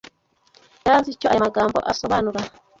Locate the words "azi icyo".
1.01-1.27